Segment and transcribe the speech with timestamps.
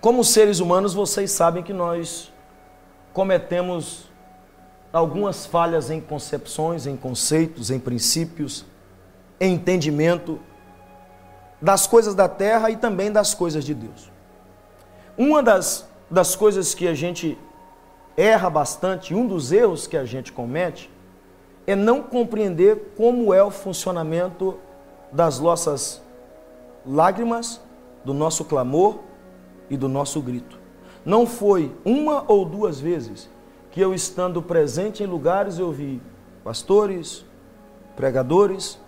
[0.00, 2.32] Como seres humanos, vocês sabem que nós
[3.12, 4.08] cometemos
[4.92, 8.64] algumas falhas em concepções, em conceitos, em princípios,
[9.40, 10.38] em entendimento
[11.60, 14.08] das coisas da terra e também das coisas de Deus.
[15.16, 17.36] Uma das, das coisas que a gente
[18.16, 20.88] erra bastante, um dos erros que a gente comete,
[21.66, 24.56] é não compreender como é o funcionamento
[25.10, 26.00] das nossas
[26.86, 27.60] lágrimas,
[28.04, 29.07] do nosso clamor
[29.70, 30.58] e do nosso grito.
[31.04, 33.28] Não foi uma ou duas vezes
[33.70, 36.00] que eu, estando presente em lugares, eu vi
[36.42, 37.24] pastores,
[37.94, 38.78] pregadores,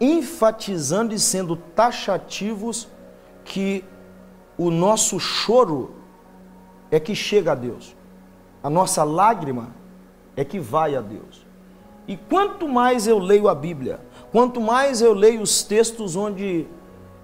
[0.00, 2.88] enfatizando e sendo taxativos
[3.44, 3.84] que
[4.56, 5.94] o nosso choro
[6.90, 7.96] é que chega a Deus,
[8.62, 9.68] a nossa lágrima
[10.36, 11.46] é que vai a Deus.
[12.06, 14.00] E quanto mais eu leio a Bíblia,
[14.30, 16.66] quanto mais eu leio os textos onde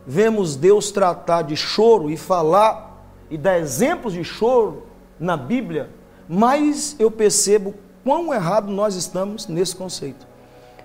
[0.07, 2.88] vemos Deus tratar de choro e falar
[3.31, 4.87] e dar exemplos de choro
[5.19, 5.91] na Bíblia,
[6.29, 10.27] mais eu percebo quão errado nós estamos nesse conceito.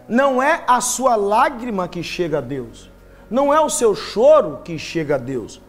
[0.08, 2.89] Não é a sua lágrima que chega a Deus,
[3.30, 5.61] não é o seu choro que chega a Deus,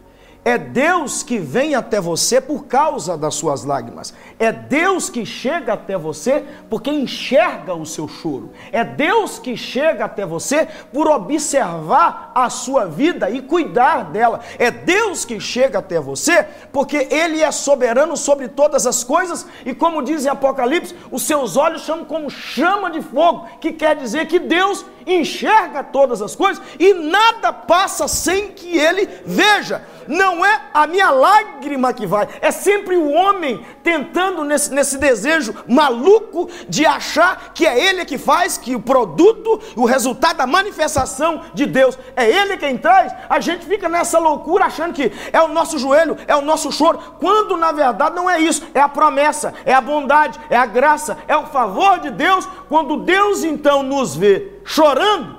[0.45, 4.13] é Deus que vem até você por causa das suas lágrimas.
[4.37, 8.51] É Deus que chega até você porque enxerga o seu choro.
[8.71, 14.39] É Deus que chega até você por observar a sua vida e cuidar dela.
[14.59, 19.73] É Deus que chega até você porque Ele é soberano sobre todas as coisas e,
[19.73, 24.27] como diz em Apocalipse, os seus olhos chamam como chama de fogo, que quer dizer
[24.27, 30.61] que Deus enxerga todas as coisas e nada passa sem que Ele veja não é
[30.73, 36.85] a minha lágrima que vai, é sempre o homem tentando nesse, nesse desejo maluco de
[36.85, 41.97] achar que é ele que faz, que o produto, o resultado da manifestação de Deus
[42.15, 43.13] é ele quem traz.
[43.29, 46.99] A gente fica nessa loucura achando que é o nosso joelho, é o nosso choro,
[47.19, 51.17] quando na verdade não é isso, é a promessa, é a bondade, é a graça,
[51.27, 52.47] é o favor de Deus.
[52.67, 55.37] Quando Deus então nos vê chorando,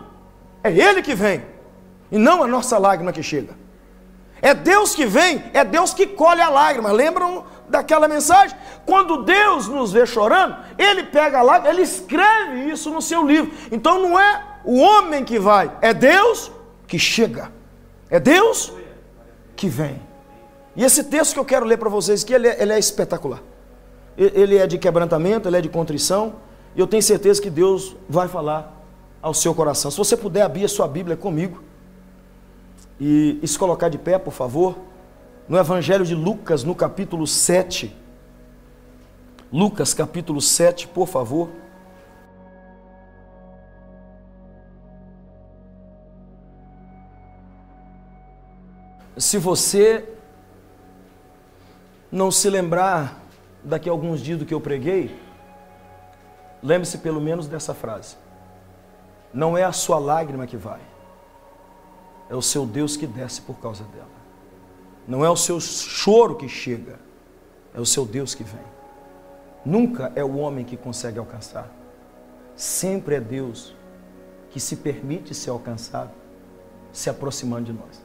[0.62, 1.42] é ele que vem
[2.10, 3.65] e não a nossa lágrima que chega.
[4.42, 6.92] É Deus que vem, é Deus que colhe a lágrima.
[6.92, 8.56] Lembram daquela mensagem?
[8.84, 13.52] Quando Deus nos vê chorando, Ele pega a lágrima, Ele escreve isso no seu livro.
[13.72, 16.50] Então não é o homem que vai, é Deus
[16.86, 17.50] que chega.
[18.10, 18.72] É Deus
[19.56, 20.00] que vem.
[20.76, 23.42] E esse texto que eu quero ler para vocês aqui, ele é, ele é espetacular.
[24.16, 26.36] Ele é de quebrantamento, ele é de contrição.
[26.74, 28.72] E eu tenho certeza que Deus vai falar
[29.20, 29.90] ao seu coração.
[29.90, 31.62] Se você puder abrir a sua Bíblia comigo
[32.98, 34.78] e, e se colocar de pé, por favor,
[35.48, 37.94] no Evangelho de Lucas, no capítulo 7.
[39.52, 41.50] Lucas, capítulo 7, por favor.
[49.16, 50.04] Se você
[52.10, 53.18] não se lembrar
[53.62, 55.16] daqui a alguns dias do que eu preguei,
[56.62, 58.16] lembre-se pelo menos dessa frase:
[59.32, 60.95] Não é a sua lágrima que vai
[62.28, 64.06] é o seu Deus que desce por causa dela.
[65.06, 66.98] Não é o seu choro que chega,
[67.74, 68.64] é o seu Deus que vem.
[69.64, 71.70] Nunca é o homem que consegue alcançar.
[72.56, 73.74] Sempre é Deus
[74.50, 76.12] que se permite ser alcançado,
[76.92, 78.04] se aproximando de nós.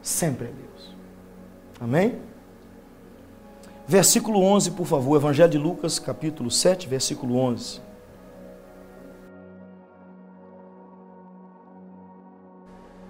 [0.00, 0.94] Sempre é Deus.
[1.80, 2.20] Amém?
[3.86, 7.80] Versículo 11, por favor, Evangelho de Lucas, capítulo 7, versículo 11.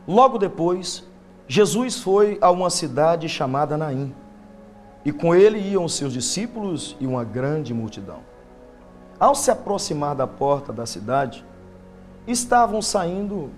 [0.06, 1.04] Logo depois,
[1.46, 4.14] Jesus foi a uma cidade chamada Naim,
[5.04, 8.20] e com ele iam seus discípulos e uma grande multidão.
[9.18, 11.44] Ao se aproximar da porta da cidade,
[12.26, 13.50] estavam saindo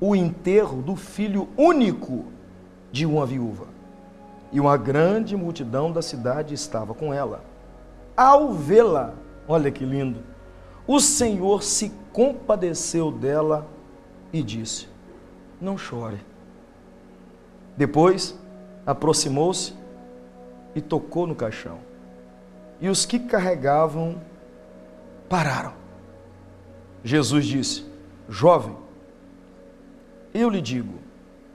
[0.00, 2.24] o enterro do filho único
[2.90, 3.66] de uma viúva,
[4.52, 7.44] e uma grande multidão da cidade estava com ela.
[8.16, 9.14] Ao vê-la,
[9.46, 10.20] olha que lindo,
[10.86, 13.66] o Senhor se compadeceu dela
[14.32, 14.88] e disse:
[15.60, 16.18] não chore.
[17.76, 18.38] Depois
[18.84, 19.74] aproximou-se
[20.74, 21.78] e tocou no caixão.
[22.80, 24.20] E os que carregavam
[25.28, 25.72] pararam.
[27.02, 27.84] Jesus disse:
[28.28, 28.76] Jovem,
[30.34, 30.94] eu lhe digo,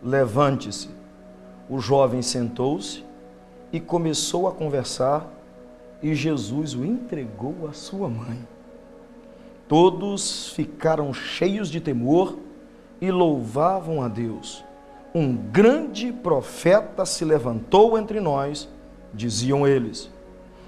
[0.01, 0.89] levante-se.
[1.69, 3.03] O jovem sentou-se
[3.71, 5.25] e começou a conversar,
[6.01, 8.45] e Jesus o entregou à sua mãe.
[9.67, 12.37] Todos ficaram cheios de temor
[13.01, 14.63] e louvavam a Deus.
[15.13, 18.69] Um grande profeta se levantou entre nós,
[19.13, 20.09] diziam eles.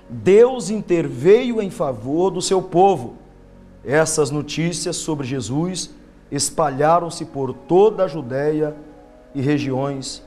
[0.09, 3.15] Deus interveio em favor do seu povo.
[3.85, 5.91] Essas notícias sobre Jesus
[6.31, 8.75] espalharam-se por toda a Judéia
[9.35, 10.23] e regiões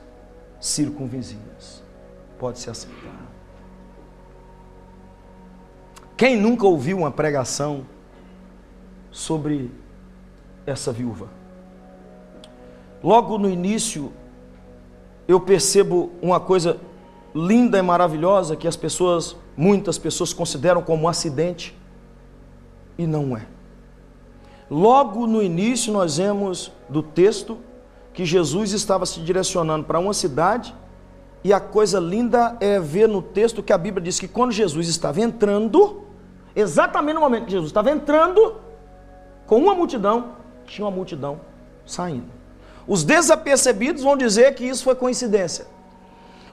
[0.59, 1.83] circunvizinhas.
[2.39, 3.27] pode se aceitar.
[6.15, 7.85] Quem nunca ouviu uma pregação
[9.11, 9.71] sobre
[10.65, 11.29] essa viúva?
[13.07, 14.11] Logo no início,
[15.29, 16.77] eu percebo uma coisa
[17.33, 21.73] linda e maravilhosa que as pessoas, muitas pessoas consideram como um acidente
[22.97, 23.47] e não é.
[24.69, 27.57] Logo no início nós vemos do texto
[28.13, 30.75] que Jesus estava se direcionando para uma cidade
[31.45, 34.89] e a coisa linda é ver no texto que a Bíblia diz que quando Jesus
[34.89, 36.01] estava entrando,
[36.53, 38.55] exatamente no momento que Jesus estava entrando,
[39.45, 40.33] com uma multidão,
[40.65, 41.39] tinha uma multidão
[41.85, 42.36] saindo.
[42.87, 45.67] Os desapercebidos vão dizer que isso foi coincidência.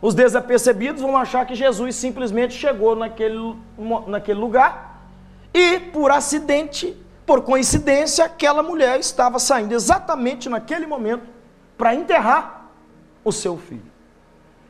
[0.02, 3.56] Os desapercebidos vão achar que Jesus simplesmente chegou naquele,
[4.06, 5.02] naquele lugar
[5.54, 11.22] e, por acidente, por coincidência, aquela mulher estava saindo exatamente naquele momento
[11.78, 12.68] para enterrar
[13.24, 13.93] o seu filho.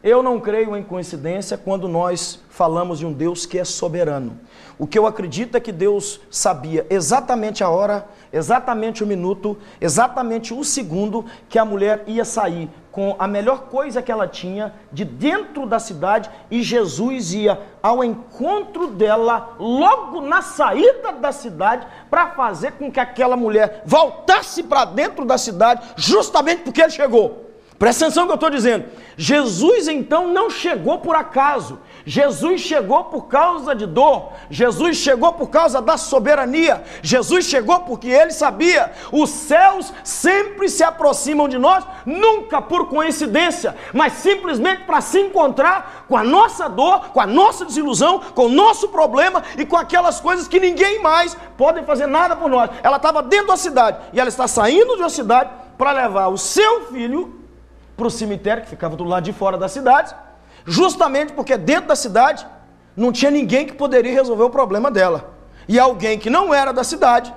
[0.04, 4.38] Eu não creio em coincidência quando nós falamos de um Deus que é soberano.
[4.78, 10.52] O que eu acredito é que Deus sabia exatamente a hora, exatamente o minuto, exatamente
[10.52, 15.06] o segundo que a mulher ia sair com a melhor coisa que ela tinha de
[15.06, 22.32] dentro da cidade e Jesus ia ao encontro dela logo na saída da cidade para
[22.32, 27.53] fazer com que aquela mulher voltasse para dentro da cidade, justamente porque ele chegou.
[27.84, 28.86] Presta atenção no que eu estou dizendo.
[29.14, 31.80] Jesus então não chegou por acaso.
[32.06, 34.32] Jesus chegou por causa de dor.
[34.48, 36.82] Jesus chegou por causa da soberania.
[37.02, 38.90] Jesus chegou porque ele sabia.
[39.12, 46.06] Os céus sempre se aproximam de nós, nunca por coincidência, mas simplesmente para se encontrar
[46.08, 50.18] com a nossa dor, com a nossa desilusão, com o nosso problema e com aquelas
[50.18, 52.70] coisas que ninguém mais pode fazer nada por nós.
[52.82, 56.38] Ela estava dentro da cidade e ela está saindo de uma cidade para levar o
[56.38, 57.43] seu filho
[57.96, 60.14] para o cemitério que ficava do lado de fora da cidade,
[60.64, 62.46] justamente porque dentro da cidade
[62.96, 65.34] não tinha ninguém que poderia resolver o problema dela.
[65.68, 67.34] E alguém que não era da cidade,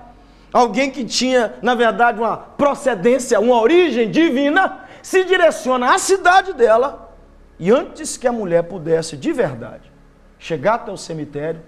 [0.51, 7.15] alguém que tinha, na verdade, uma procedência, uma origem divina, se direciona à cidade dela,
[7.59, 9.91] e antes que a mulher pudesse de verdade
[10.37, 11.61] chegar até o cemitério,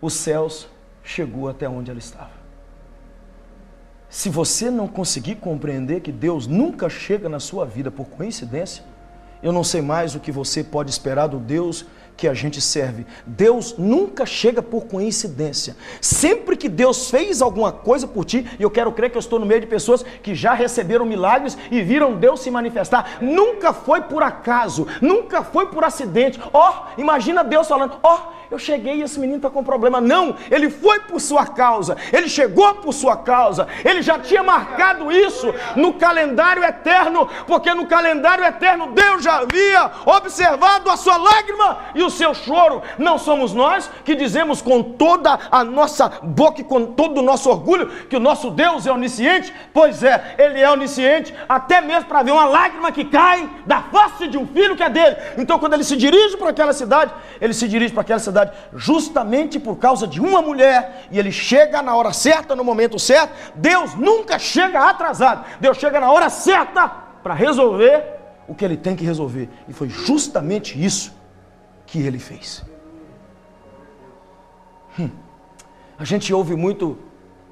[0.00, 0.68] os céus
[1.04, 2.41] chegou até onde ela estava.
[4.12, 8.84] Se você não conseguir compreender que Deus nunca chega na sua vida por coincidência,
[9.42, 11.86] eu não sei mais o que você pode esperar do Deus
[12.16, 13.06] que a gente serve.
[13.26, 15.76] Deus nunca chega por coincidência.
[16.00, 19.38] Sempre que Deus fez alguma coisa por ti, e eu quero crer que eu estou
[19.38, 24.02] no meio de pessoas que já receberam milagres e viram Deus se manifestar, nunca foi
[24.02, 26.40] por acaso, nunca foi por acidente.
[26.52, 30.00] Ó, oh, imagina Deus falando: ó, oh, eu cheguei e esse menino está com problema.
[30.00, 35.10] Não, ele foi por sua causa, ele chegou por sua causa, ele já tinha marcado
[35.10, 41.78] isso no calendário eterno, porque no calendário eterno Deus já havia observado a sua lágrima
[41.94, 42.82] e o seu choro.
[42.98, 47.50] Não somos nós que dizemos com toda a nossa boca e com todo o nosso
[47.50, 49.52] orgulho que o nosso Deus é onisciente?
[49.72, 54.28] Pois é, ele é onisciente, até mesmo para ver uma lágrima que cai da face
[54.28, 55.16] de um filho que é dele.
[55.36, 59.58] Então, quando ele se dirige para aquela cidade, ele se dirige para aquela cidade justamente
[59.58, 63.32] por causa de uma mulher, e ele chega na hora certa, no momento certo.
[63.54, 66.88] Deus nunca chega atrasado, Deus chega na hora certa
[67.22, 68.04] para resolver
[68.46, 71.21] o que ele tem que resolver, e foi justamente isso
[71.92, 72.64] que ele fez.
[74.98, 75.10] Hum.
[75.98, 76.96] A gente ouve muito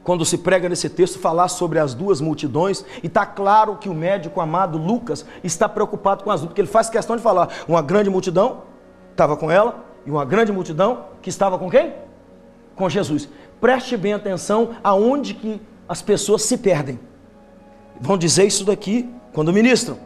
[0.02, 3.92] quando se prega nesse texto, falar sobre as duas multidões, e está claro que o
[3.92, 7.82] médico amado Lucas está preocupado com as duas, porque ele faz questão de falar: uma
[7.82, 8.62] grande multidão
[9.11, 11.92] estava com ela, e uma grande multidão que estava com quem?
[12.75, 13.28] Com Jesus.
[13.61, 16.99] Preste bem atenção aonde que as pessoas se perdem.
[18.00, 19.99] Vão dizer isso daqui quando ministram.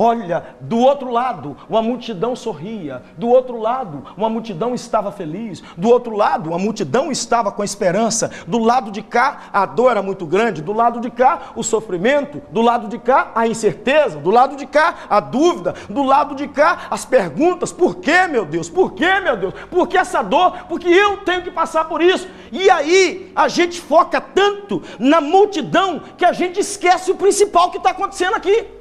[0.00, 5.88] Olha, do outro lado, uma multidão sorria, do outro lado, uma multidão estava feliz, do
[5.88, 10.24] outro lado, uma multidão estava com esperança, do lado de cá, a dor era muito
[10.24, 14.54] grande, do lado de cá, o sofrimento, do lado de cá, a incerteza, do lado
[14.54, 18.70] de cá, a dúvida, do lado de cá, as perguntas: por que, meu Deus?
[18.70, 19.54] Por que, meu Deus?
[19.68, 20.58] Por que essa dor?
[20.68, 22.28] Porque eu tenho que passar por isso.
[22.52, 27.78] E aí, a gente foca tanto na multidão que a gente esquece o principal que
[27.78, 28.77] está acontecendo aqui.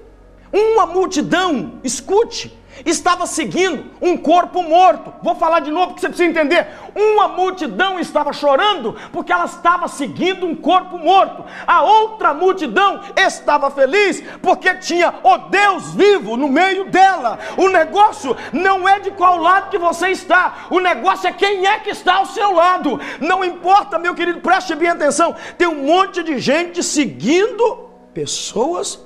[0.57, 2.51] Uma multidão, escute,
[2.83, 5.13] estava seguindo um corpo morto.
[5.21, 6.67] Vou falar de novo porque você precisa entender.
[6.95, 11.45] Uma multidão estava chorando porque ela estava seguindo um corpo morto.
[11.67, 17.37] A outra multidão estava feliz porque tinha o Deus vivo no meio dela.
[17.55, 21.77] O negócio não é de qual lado que você está, o negócio é quem é
[21.77, 22.99] que está ao seu lado.
[23.19, 25.35] Não importa, meu querido, preste bem atenção.
[25.55, 29.05] Tem um monte de gente seguindo pessoas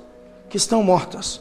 [0.52, 1.40] que estão mortas,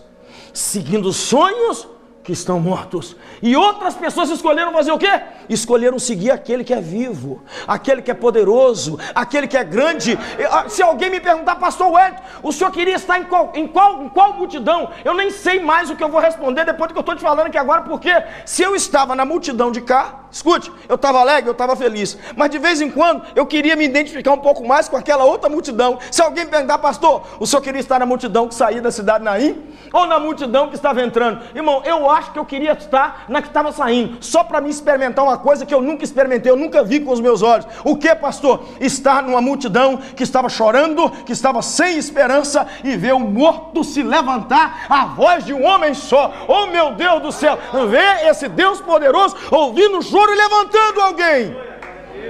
[0.53, 1.85] seguindo sonhos
[2.23, 3.15] que estão mortos.
[3.41, 5.21] E outras pessoas escolheram fazer o quê?
[5.49, 10.17] Escolheram seguir aquele que é vivo, aquele que é poderoso, aquele que é grande.
[10.49, 14.03] Ah, se alguém me perguntar, pastor Wellington, o senhor queria estar em qual, em qual,
[14.03, 14.89] em qual multidão?
[15.03, 17.21] Eu nem sei mais o que eu vou responder depois do que eu estou te
[17.21, 18.11] falando aqui agora, porque
[18.45, 22.49] se eu estava na multidão de cá, escute, eu estava alegre, eu estava feliz, mas
[22.49, 25.97] de vez em quando eu queria me identificar um pouco mais com aquela outra multidão.
[26.11, 29.71] Se alguém perguntar, pastor, o senhor queria estar na multidão que saía da cidade Naim?
[29.91, 31.41] Ou na multidão que estava entrando?
[31.53, 35.23] Irmão, eu acho que eu queria estar na que estava saindo, só para me experimentar
[35.23, 37.65] uma coisa que eu nunca experimentei, eu nunca vi com os meus olhos.
[37.83, 38.65] O que, pastor?
[38.79, 44.03] Estar numa multidão que estava chorando, que estava sem esperança e ver um morto se
[44.03, 46.33] levantar, a voz de um homem só.
[46.47, 47.57] Oh meu Deus do céu,
[47.89, 51.55] ver esse Deus poderoso ouvindo o choro e levantando alguém.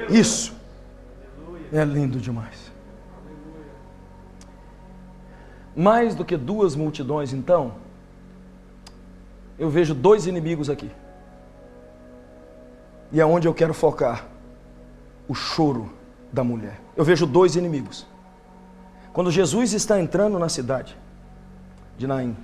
[0.09, 0.53] Isso
[1.71, 2.71] é lindo demais.
[5.75, 7.73] Mais do que duas multidões, então,
[9.62, 10.89] eu vejo dois inimigos aqui.
[13.12, 14.25] E é onde eu quero focar:
[15.27, 15.94] o choro
[16.34, 16.82] da mulher.
[16.98, 18.08] Eu vejo dois inimigos.
[19.13, 20.98] Quando Jesus está entrando na cidade
[21.96, 22.36] de Naim,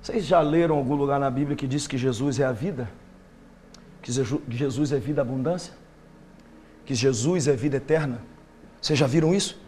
[0.00, 2.88] vocês já leram algum lugar na Bíblia que diz que Jesus é a vida?
[4.00, 4.10] Que
[4.48, 5.74] Jesus é vida abundância?
[6.86, 8.22] Que Jesus é vida eterna?
[8.80, 9.60] Vocês já viram isso?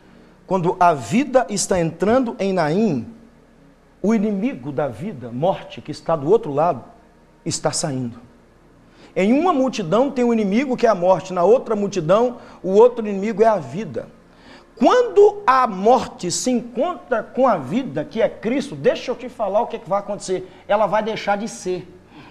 [0.47, 3.14] Quando a vida está entrando em Naim,
[4.02, 6.84] o inimigo da vida, morte, que está do outro lado,
[7.44, 8.20] está saindo.
[9.14, 13.06] Em uma multidão tem um inimigo que é a morte, na outra multidão, o outro
[13.06, 14.08] inimigo é a vida.
[14.76, 19.62] Quando a morte se encontra com a vida, que é Cristo, deixa eu te falar
[19.62, 20.46] o que, é que vai acontecer.
[20.68, 21.88] Ela vai deixar de ser.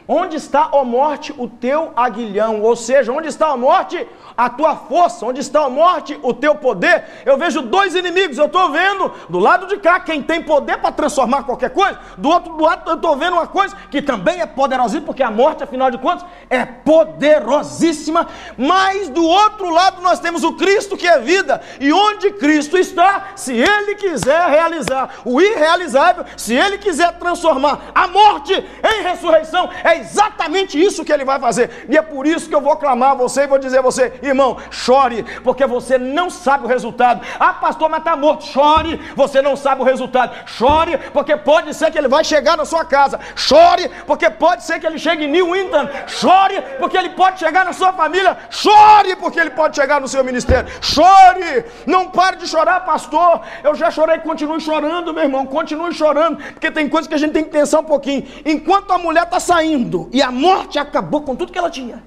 [0.07, 2.62] Onde está, ó morte, o teu aguilhão?
[2.62, 4.07] Ou seja, onde está a morte,
[4.38, 5.25] a tua força?
[5.25, 7.05] Onde está a morte, o teu poder?
[7.25, 10.91] Eu vejo dois inimigos, eu estou vendo do lado de cá quem tem poder para
[10.91, 15.05] transformar qualquer coisa, do outro lado eu estou vendo uma coisa que também é poderosíssima,
[15.05, 20.53] porque a morte, afinal de contas, é poderosíssima, mas do outro lado nós temos o
[20.53, 26.53] Cristo que é vida, e onde Cristo está, se Ele quiser realizar o irrealizável, se
[26.53, 31.86] Ele quiser transformar a morte em ressurreição, é exatamente isso que ele vai fazer.
[31.90, 34.14] E é por isso que eu vou clamar a você e vou dizer a você,
[34.22, 37.22] irmão, chore, porque você não sabe o resultado.
[37.40, 38.46] Ah, pastor, mas está morto.
[38.46, 40.36] Chore, você não sabe o resultado.
[40.46, 43.20] Chore, porque pode ser que ele vai chegar na sua casa.
[43.36, 45.88] Chore, porque pode ser que ele chegue em New Winton.
[46.08, 48.38] Chore, porque ele pode chegar na sua família.
[48.50, 50.70] Chore, porque ele pode chegar no seu ministério.
[50.82, 53.42] Chore, não pare de chorar, pastor.
[53.64, 55.46] Eu já chorei, continue chorando, meu irmão.
[55.46, 58.25] Continue chorando, porque tem coisas que a gente tem que pensar um pouquinho.
[58.46, 62.04] Enquanto a mulher está saindo, e a morte acabou com tudo que ela tinha.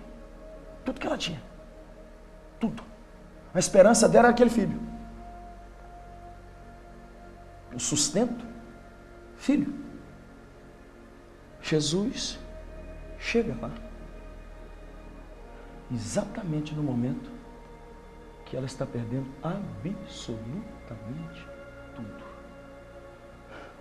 [0.84, 1.40] Tudo que ela tinha.
[2.58, 2.82] Tudo.
[3.54, 4.80] A esperança dela era aquele filho.
[7.74, 8.44] O sustento,
[9.36, 9.74] filho.
[11.62, 12.38] Jesus
[13.18, 13.70] chega lá.
[15.92, 17.30] Exatamente no momento
[18.46, 21.46] que ela está perdendo absolutamente
[21.94, 22.24] tudo.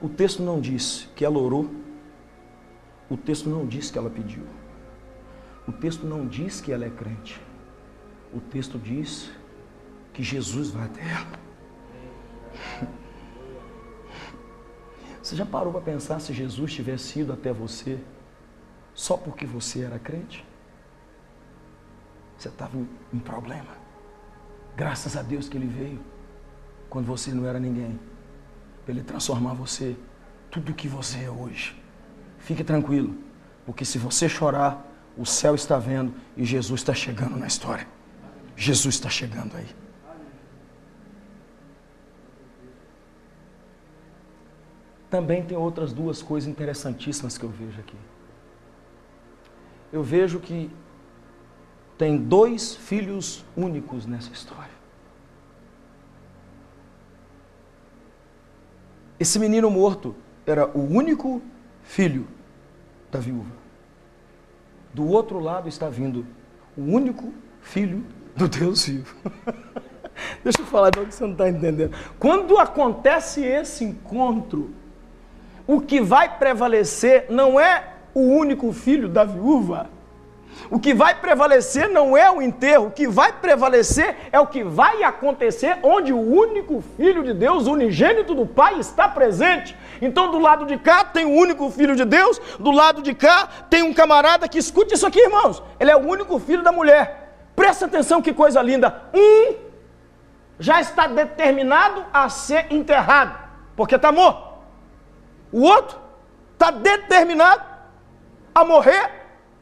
[0.01, 1.70] O texto não diz que ela orou
[3.10, 4.44] o texto não diz que ela pediu.
[5.68, 7.42] O texto não diz que ela é crente.
[8.34, 9.32] O texto diz
[10.14, 11.40] que Jesus vai até ela.
[15.22, 18.00] Você já parou para pensar se Jesus tivesse ido até você
[18.94, 20.46] só porque você era crente?
[22.38, 22.78] Você estava
[23.14, 23.76] em problema.
[24.78, 26.00] Graças a Deus que ele veio
[26.90, 28.00] quando você não era ninguém.
[28.86, 29.98] Para ele transformar você
[30.50, 31.76] tudo o que você é hoje.
[32.48, 33.13] Fique tranquilo,
[33.66, 34.82] porque se você chorar,
[35.18, 37.86] o céu está vendo e Jesus está chegando na história.
[38.56, 39.68] Jesus está chegando aí.
[45.10, 47.98] Também tem outras duas coisas interessantíssimas que eu vejo aqui.
[49.92, 50.72] Eu vejo que
[51.98, 54.77] tem dois filhos únicos nessa história.
[59.20, 61.42] Esse menino morto era o único
[61.84, 62.37] filho
[63.12, 63.52] da viúva.
[64.94, 66.26] Do outro lado está vindo
[66.78, 68.04] o único filho
[68.36, 69.16] do Deus vivo.
[70.44, 71.94] Deixa eu falar de que você não está entendendo.
[72.20, 74.72] Quando acontece esse encontro,
[75.68, 79.90] o que vai prevalecer não é o único filho da viúva,
[80.70, 84.63] o que vai prevalecer não é o enterro, o que vai prevalecer é o que
[84.63, 89.75] vai acontecer onde o único Filho de Deus, unigênito do Pai, está presente.
[90.01, 93.48] Então, do lado de cá tem o único Filho de Deus, do lado de cá
[93.70, 95.63] tem um camarada que escute isso aqui, irmãos.
[95.80, 97.27] Ele é o único filho da mulher.
[97.56, 99.04] Presta atenção que coisa linda.
[99.13, 99.56] Um
[100.60, 103.38] já está determinado a ser enterrado,
[103.75, 104.48] porque está morto.
[105.51, 105.98] O outro
[106.54, 107.63] está determinado
[108.54, 109.12] a morrer,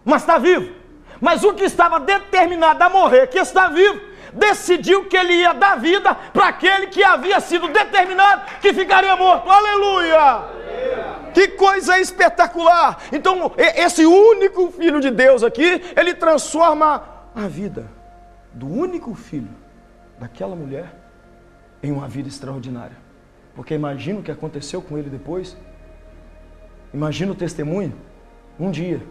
[0.06, 0.72] mas está vivo.
[1.20, 4.00] Mas o que estava determinado a morrer, que está vivo,
[4.32, 9.50] decidiu que ele ia dar vida para aquele que havia sido determinado que ficaria morto.
[9.50, 10.44] Aleluia!
[11.34, 13.00] Que coisa espetacular!
[13.12, 17.90] Então, esse único filho de Deus aqui, ele transforma a vida
[18.54, 19.50] do único filho
[20.20, 20.94] daquela mulher
[21.82, 22.98] em uma vida extraordinária.
[23.56, 25.58] Porque imagina o que aconteceu com ele depois.
[26.94, 27.96] Imagina o testemunho.
[28.60, 29.02] Um dia,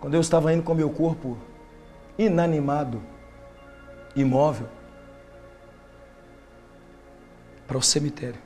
[0.00, 1.38] quando eu estava indo com meu corpo
[2.18, 3.02] inanimado,
[4.14, 4.68] imóvel,
[7.66, 8.40] para o cemitério,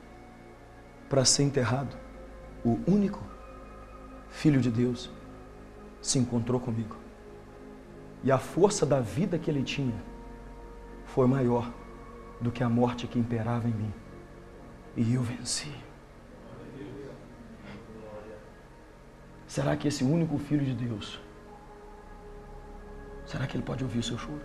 [1.09, 1.95] para ser enterrado,
[2.65, 3.31] o único
[4.29, 5.11] Filho de Deus
[6.01, 6.95] se encontrou comigo.
[8.23, 9.95] E a força da vida que ele tinha
[11.05, 11.69] foi maior
[12.39, 13.93] do que a morte que imperava em mim.
[14.95, 15.71] E eu venci.
[19.45, 21.19] Será que esse único Filho de Deus,
[23.31, 24.41] será que ele pode ouvir o seu choro?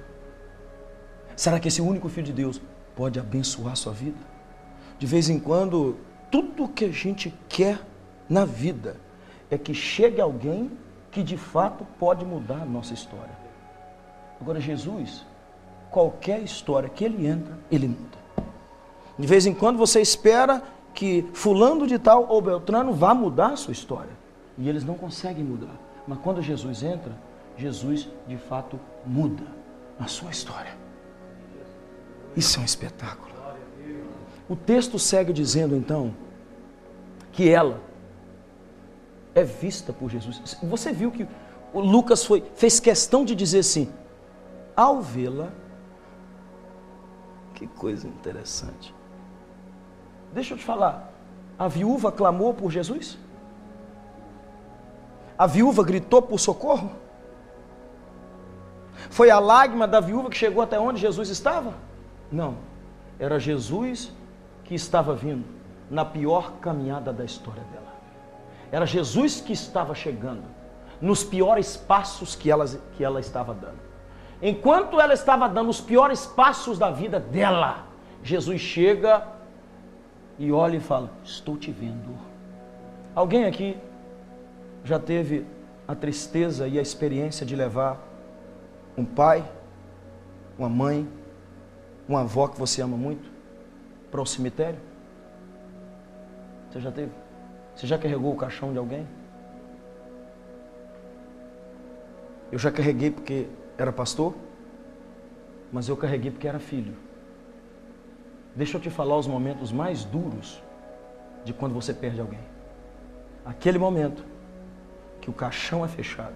[1.34, 2.60] Será que esse único Filho de Deus
[2.94, 4.18] pode abençoar a sua vida?
[4.98, 5.96] De vez em quando,
[6.30, 7.80] tudo que a gente quer
[8.28, 8.96] na vida
[9.50, 10.70] é que chegue alguém
[11.10, 13.36] que de fato pode mudar a nossa história.
[14.40, 15.26] Agora, Jesus,
[15.90, 18.18] qualquer história que ele entra, ele muda.
[19.18, 20.62] De vez em quando você espera
[20.94, 24.12] que fulano de tal ou Beltrano vá mudar a sua história.
[24.56, 25.74] E eles não conseguem mudar.
[26.06, 27.12] Mas quando Jesus entra,
[27.56, 29.44] Jesus de fato muda
[29.98, 30.76] a sua história.
[32.36, 33.34] Isso é um espetáculo.
[34.48, 36.14] O texto segue dizendo então
[37.32, 37.80] que ela
[39.34, 40.56] é vista por Jesus.
[40.62, 41.26] Você viu que
[41.72, 43.92] o Lucas foi, fez questão de dizer assim:
[44.76, 45.50] ao vê-la,
[47.54, 48.94] que coisa interessante.
[50.32, 51.12] Deixa eu te falar,
[51.58, 53.18] a viúva clamou por Jesus?
[55.38, 56.90] A viúva gritou por socorro?
[59.10, 61.74] Foi a lágrima da viúva que chegou até onde Jesus estava?
[62.30, 62.56] Não.
[63.18, 64.12] Era Jesus
[64.64, 65.44] que estava vindo
[65.90, 67.94] na pior caminhada da história dela.
[68.70, 70.42] Era Jesus que estava chegando
[71.00, 72.66] nos piores passos que ela,
[72.96, 73.86] que ela estava dando.
[74.42, 77.86] Enquanto ela estava dando os piores passos da vida dela,
[78.22, 79.26] Jesus chega
[80.38, 82.14] e olha e fala: Estou te vendo.
[83.14, 83.78] Alguém aqui
[84.84, 85.46] já teve
[85.88, 87.98] a tristeza e a experiência de levar
[88.96, 89.48] um pai,
[90.58, 91.08] uma mãe,
[92.08, 93.30] uma avó que você ama muito
[94.10, 94.78] para o cemitério?
[96.70, 97.12] Você já teve?
[97.74, 99.06] Você já carregou o caixão de alguém?
[102.50, 104.34] Eu já carreguei porque era pastor,
[105.72, 106.96] mas eu carreguei porque era filho.
[108.54, 110.62] Deixa eu te falar os momentos mais duros
[111.44, 112.40] de quando você perde alguém.
[113.44, 114.24] Aquele momento
[115.20, 116.34] que o caixão é fechado,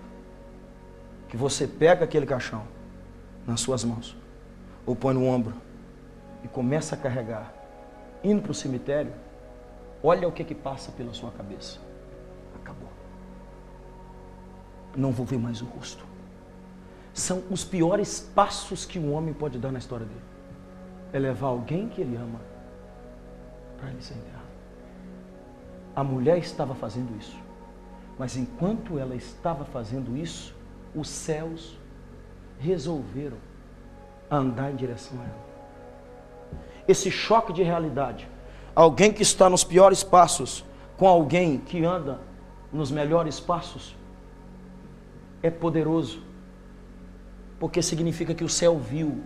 [1.30, 2.64] que você pega aquele caixão
[3.46, 4.14] nas suas mãos,
[4.84, 5.54] ou põe no ombro
[6.44, 7.52] e começa a carregar,
[8.22, 9.12] indo para o cemitério,
[10.02, 11.78] olha o que que passa pela sua cabeça.
[12.54, 12.90] Acabou.
[14.94, 16.10] Não vou ver mais o rosto
[17.12, 20.20] são os piores passos que um homem pode dar na história dele.
[21.12, 22.40] É levar alguém que ele ama
[23.78, 24.40] para ele ser enterrado.
[25.94, 27.36] A mulher estava fazendo isso.
[28.18, 30.54] Mas enquanto ela estava fazendo isso,
[30.94, 31.78] os céus
[32.58, 33.36] resolveram
[34.30, 35.50] andar em direção a ela.
[36.86, 38.28] Esse choque de realidade.
[38.74, 40.64] Alguém que está nos piores passos
[40.96, 42.20] com alguém que anda
[42.72, 43.96] nos melhores passos
[45.42, 46.22] é poderoso
[47.60, 49.20] porque significa que o céu viu,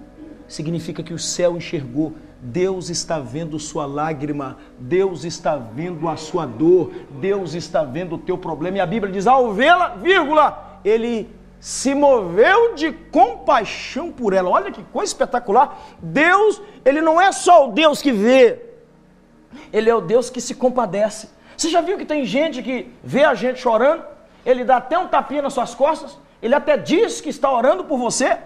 [0.48, 2.14] significa que o céu enxergou.
[2.42, 8.18] Deus está vendo sua lágrima, Deus está vendo a sua dor, Deus está vendo o
[8.18, 8.76] teu problema.
[8.76, 11.30] E a Bíblia diz: ao vê-la, vírgula, ele
[11.64, 14.50] se moveu de compaixão por ela.
[14.50, 15.78] Olha que coisa espetacular.
[15.98, 18.60] Deus, ele não é só o Deus que vê,
[19.72, 21.30] ele é o Deus que se compadece.
[21.56, 24.04] Você já viu que tem gente que vê a gente chorando,
[24.44, 27.96] ele dá até um tapinha nas suas costas, ele até diz que está orando por
[27.96, 28.36] você,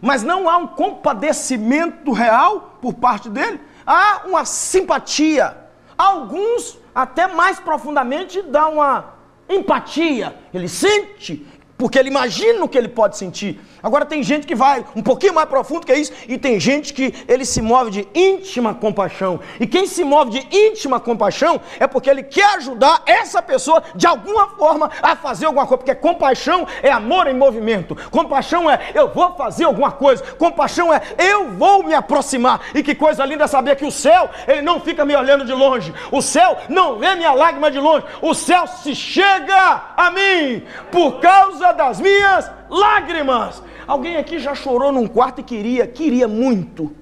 [0.00, 5.56] mas não há um compadecimento real por parte dele, há uma simpatia.
[5.96, 9.14] Alguns, até mais profundamente, dá uma
[9.48, 10.34] empatia.
[10.52, 13.60] Ele sente porque ele imagina o que ele pode sentir.
[13.84, 17.12] Agora tem gente que vai um pouquinho mais profundo que isso, e tem gente que
[17.28, 19.38] ele se move de íntima compaixão.
[19.60, 24.06] E quem se move de íntima compaixão é porque ele quer ajudar essa pessoa de
[24.06, 27.94] alguma forma a fazer alguma coisa, porque compaixão é amor em movimento.
[28.10, 30.24] Compaixão é eu vou fazer alguma coisa.
[30.38, 32.62] Compaixão é eu vou me aproximar.
[32.74, 35.92] E que coisa linda saber que o céu, ele não fica me olhando de longe.
[36.10, 38.06] O céu não vê minha lágrima de longe.
[38.22, 43.62] O céu se chega a mim por causa das minhas lágrimas.
[43.86, 46.94] Alguém aqui já chorou num quarto e queria, queria muito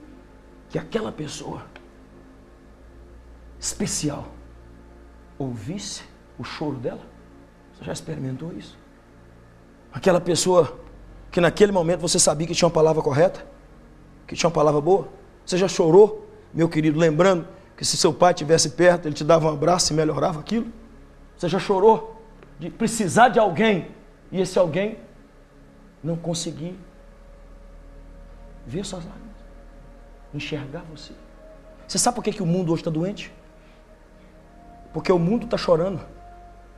[0.69, 1.63] que aquela pessoa
[3.59, 4.27] especial
[5.39, 6.03] ouvisse
[6.39, 7.01] o choro dela?
[7.75, 8.79] Você já experimentou isso?
[9.93, 10.79] Aquela pessoa
[11.31, 13.45] que naquele momento você sabia que tinha uma palavra correta,
[14.27, 15.09] que tinha uma palavra boa.
[15.45, 17.47] Você já chorou, meu querido, lembrando
[17.77, 20.67] que se seu pai estivesse perto, ele te dava um abraço e melhorava aquilo?
[21.37, 22.21] Você já chorou
[22.59, 23.89] de precisar de alguém
[24.31, 24.99] e esse alguém
[26.03, 26.79] não conseguir
[28.67, 29.37] ver suas lágrimas,
[30.35, 31.13] enxergar você.
[31.87, 33.33] Você sabe por que, que o mundo hoje está doente?
[34.93, 36.01] Porque o mundo está chorando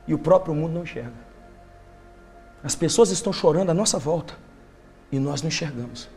[0.07, 1.25] e o próprio mundo não enxerga.
[2.63, 4.35] As pessoas estão chorando à nossa volta
[5.11, 6.09] e nós não enxergamos.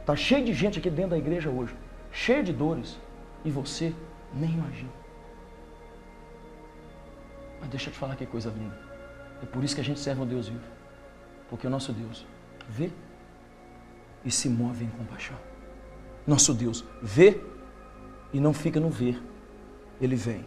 [0.00, 1.74] Está cheio de gente aqui dentro da igreja hoje,
[2.12, 2.98] cheio de dores,
[3.44, 3.94] e você
[4.34, 4.90] nem imagina.
[7.60, 8.78] Mas deixa eu te falar que coisa linda.
[9.42, 10.64] É por isso que a gente serve um Deus vivo.
[11.48, 12.26] Porque o nosso Deus
[12.68, 12.90] vê
[14.24, 15.36] e se move em compaixão.
[16.26, 17.40] Nosso Deus vê
[18.32, 19.22] e não fica no ver,
[20.00, 20.44] ele vem.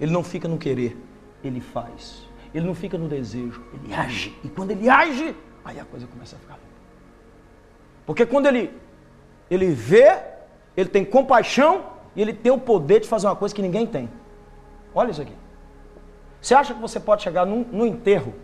[0.00, 0.96] Ele não fica no querer,
[1.44, 2.26] ele faz.
[2.54, 4.36] Ele não fica no desejo, ele age.
[4.44, 6.68] E quando ele age, aí a coisa começa a ficar louca.
[8.04, 8.72] Porque quando ele,
[9.50, 10.20] ele vê,
[10.76, 14.10] ele tem compaixão e ele tem o poder de fazer uma coisa que ninguém tem.
[14.94, 15.34] Olha isso aqui.
[16.40, 18.34] Você acha que você pode chegar num, no enterro,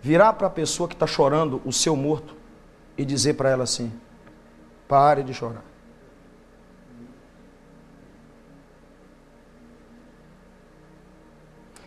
[0.00, 2.34] virar para a pessoa que está chorando o seu morto
[2.96, 3.92] e dizer para ela assim:
[4.88, 5.64] pare de chorar.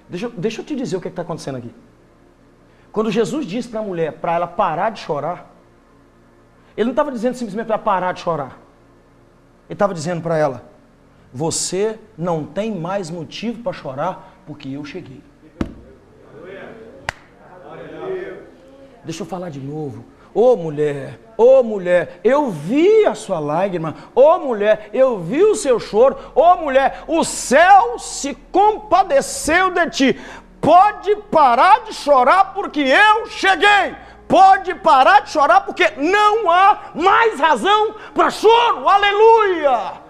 [0.07, 1.73] Deixa, deixa eu te dizer o que está acontecendo aqui.
[2.91, 5.51] Quando Jesus disse para a mulher para ela parar de chorar,
[6.77, 8.59] ele não estava dizendo simplesmente para parar de chorar.
[9.67, 10.63] Ele estava dizendo para ela:
[11.33, 15.23] Você não tem mais motivo para chorar porque eu cheguei.
[19.03, 20.05] Deixa eu falar de novo.
[20.33, 23.95] Ô oh, mulher, ô oh, mulher, eu vi a sua lágrima.
[24.15, 26.17] Ô oh, mulher, eu vi o seu choro.
[26.33, 30.21] Ô mulher, o céu se compadeceu de ti.
[30.59, 33.95] Pode parar de chorar porque eu cheguei.
[34.27, 38.89] Pode parar de chorar porque não há mais razão para choro.
[38.89, 40.02] Aleluia!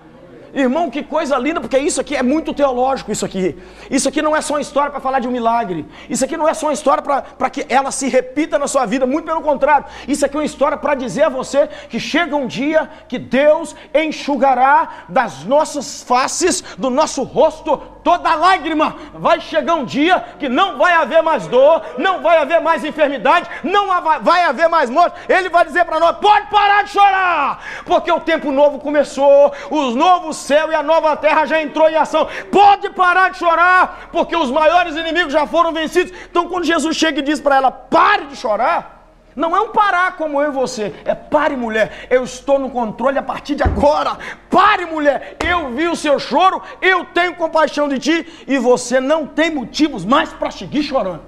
[0.54, 3.58] Irmão, que coisa linda, porque isso aqui é muito teológico, isso aqui.
[3.90, 5.86] Isso aqui não é só uma história para falar de um milagre.
[6.08, 9.08] Isso aqui não é só uma história para que ela se repita na sua vida,
[9.08, 9.88] muito pelo contrário.
[10.08, 13.76] Isso aqui é uma história para dizer a você que chega um dia que Deus
[13.96, 18.96] enxugará das nossas faces, do nosso rosto, toda lágrima.
[19.14, 23.50] Vai chegar um dia que não vai haver mais dor, não vai haver mais enfermidade,
[23.64, 23.88] não
[24.22, 25.20] vai haver mais morte.
[25.28, 29.96] Ele vai dizer para nós: pode parar de chorar, porque o tempo novo começou, os
[29.96, 32.28] novos céu e a nova terra já entrou em ação.
[32.52, 36.14] Pode parar de chorar, porque os maiores inimigos já foram vencidos.
[36.30, 39.03] Então, quando Jesus chega e diz para ela: pare de chorar.
[39.36, 42.08] Não é um parar como eu e você, é pare, mulher.
[42.10, 44.18] Eu estou no controle a partir de agora.
[44.50, 45.38] Pare, mulher.
[45.44, 50.06] Eu vi o seu choro, eu tenho compaixão de ti e você não tem motivos
[50.06, 51.22] mais para seguir chorando.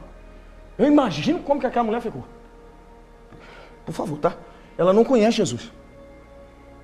[0.78, 2.24] Eu imagino como que aquela mulher ficou.
[3.86, 4.34] Por favor, tá?
[4.78, 5.72] Ela não conhece Jesus.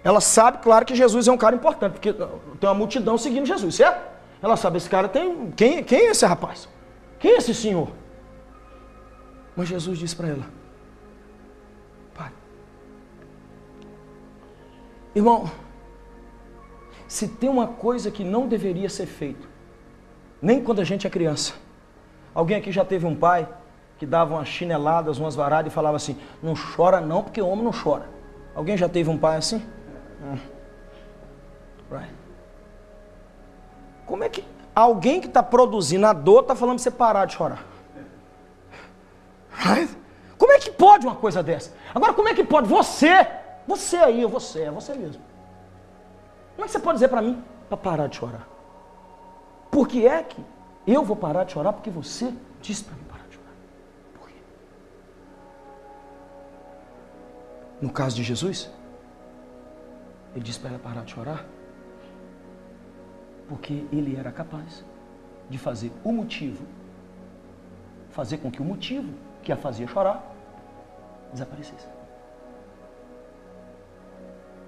[0.04, 2.28] Ela sabe, claro, que Jesus é um cara importante, porque tem
[2.70, 4.10] uma multidão seguindo Jesus, certo?
[4.42, 5.52] Ela sabe, esse cara tem.
[5.52, 6.68] Quem, quem é esse rapaz?
[7.20, 7.90] Quem é esse senhor?
[9.56, 10.46] Mas Jesus disse para ela:
[15.14, 15.50] Irmão,
[17.08, 19.46] se tem uma coisa que não deveria ser feita,
[20.42, 21.54] nem quando a gente é criança.
[22.34, 23.48] Alguém aqui já teve um pai
[23.98, 27.66] que dava umas chineladas, umas varadas e falava assim: Não chora não, porque o homem
[27.66, 28.10] não chora.
[28.56, 29.62] Alguém já teve um pai assim?
[31.92, 32.14] Right.
[34.06, 37.34] Como é que alguém que está produzindo a dor está falando para você parar de
[37.34, 37.66] chorar?
[39.52, 39.96] Right?
[40.38, 41.74] Como é que pode uma coisa dessa?
[41.94, 43.28] Agora, como é que pode você,
[43.68, 45.22] você aí, você, é você mesmo.
[46.56, 48.48] Como é que você pode dizer para mim para parar de chorar?
[49.70, 50.44] Por que é que
[50.86, 51.74] eu vou parar de chorar?
[51.74, 53.54] Porque você disse para mim parar de chorar.
[54.20, 54.36] Por quê?
[57.82, 58.70] No caso de Jesus,
[60.36, 61.46] ele disse para ela parar de chorar.
[63.48, 64.84] Porque ele era capaz
[65.50, 66.66] de fazer o motivo,
[68.10, 70.24] fazer com que o motivo que a fazia chorar
[71.32, 71.88] desaparecesse.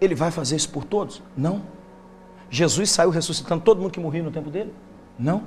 [0.04, 1.24] Ele vai fazer isso por todos?
[1.36, 1.62] Não.
[2.50, 4.74] Jesus saiu ressuscitando todo mundo que morria no tempo dele?
[5.18, 5.44] Não.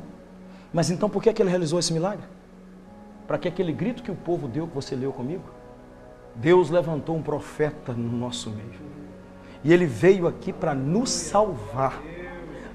[0.72, 2.24] Mas então por que, é que ele realizou esse milagre?
[3.26, 5.44] Para que aquele grito que o povo deu, que você leu comigo?
[6.34, 8.80] Deus levantou um profeta no nosso meio.
[9.62, 12.00] E ele veio aqui para nos salvar.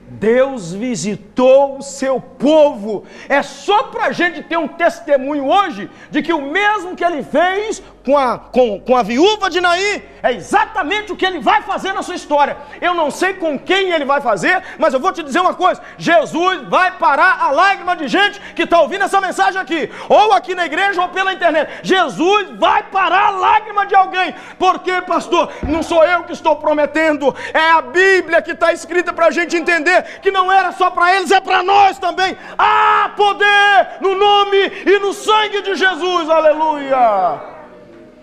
[0.07, 3.05] Deus visitou o seu povo.
[3.27, 7.23] É só para a gente ter um testemunho hoje de que o mesmo que ele
[7.23, 11.61] fez com a, com, com a viúva de Naí é exatamente o que ele vai
[11.63, 12.57] fazer na sua história.
[12.79, 15.81] Eu não sei com quem ele vai fazer, mas eu vou te dizer uma coisa:
[15.97, 20.53] Jesus vai parar a lágrima de gente que está ouvindo essa mensagem aqui, ou aqui
[20.53, 21.79] na igreja ou pela internet.
[21.83, 24.33] Jesus vai parar a lágrima de alguém.
[24.59, 25.51] Por quê, pastor?
[25.67, 29.55] Não sou eu que estou prometendo, é a Bíblia que está escrita para a gente
[29.55, 32.37] entender que não era só para eles, é para nós também.
[32.57, 37.50] Há poder no nome e no sangue de Jesus, aleluia.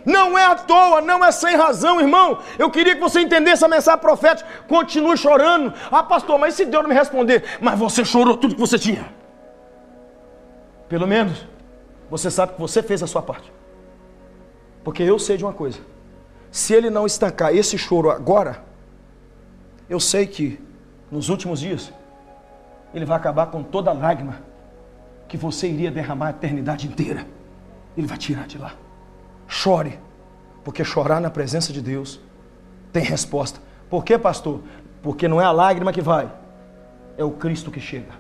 [0.09, 2.39] Não é à toa, não é sem razão, irmão.
[2.59, 4.49] Eu queria que você entendesse a mensagem profética.
[4.67, 5.75] Continue chorando.
[5.93, 7.45] Ah, pastor, mas se Deus não me responder?
[7.61, 9.05] Mas você chorou tudo que você tinha.
[10.89, 11.47] Pelo menos
[12.11, 13.53] você sabe que você fez a sua parte.
[14.83, 15.79] Porque eu sei de uma coisa:
[16.51, 18.65] se ele não estancar esse choro agora,
[19.91, 20.59] eu sei que
[21.11, 21.93] nos últimos dias,
[22.95, 24.37] ele vai acabar com toda a lágrima
[25.29, 27.27] que você iria derramar a eternidade inteira.
[27.95, 28.73] Ele vai tirar de lá.
[29.49, 29.99] Chore,
[30.63, 32.21] porque chorar na presença de Deus
[32.93, 33.61] tem resposta.
[33.89, 34.61] Por quê, pastor?
[35.03, 36.31] Porque não é a lágrima que vai,
[37.17, 38.13] é o Cristo que chega.